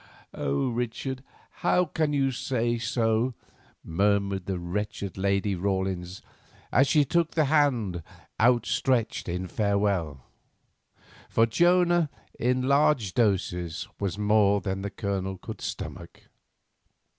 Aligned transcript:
"Oh, 0.33 0.67
Richard, 0.67 1.23
how 1.61 1.85
can 1.85 2.11
you 2.11 2.31
say 2.31 2.79
so?" 2.79 3.35
murmured 3.83 4.47
the 4.47 4.57
wretched 4.57 5.15
Lady 5.15 5.53
Rawlins, 5.53 6.23
as 6.71 6.87
she 6.87 7.05
took 7.05 7.33
the 7.35 7.45
hand 7.45 8.01
outstretched 8.39 9.29
in 9.29 9.45
farewell. 9.47 10.21
For 11.29 11.45
Jonah 11.45 12.09
in 12.39 12.63
large 12.63 13.13
doses 13.13 13.87
was 13.99 14.17
more 14.17 14.59
than 14.59 14.81
the 14.81 14.89
Colonel 14.89 15.37
could 15.37 15.61
stomach. 15.61 16.23